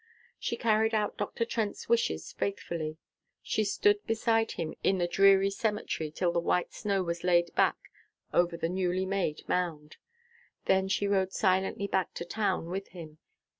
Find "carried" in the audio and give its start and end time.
0.57-0.95